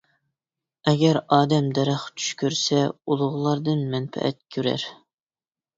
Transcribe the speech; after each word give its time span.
ئەگەر 0.91 1.19
ئادەم 1.37 1.67
دەرەخ 1.79 2.07
چۈش 2.21 2.31
كۆرسە، 2.41 2.81
ئۇلۇغلاردىن 2.89 3.87
مەنپەئەت 3.95 4.45
كۆرەر. 4.57 4.93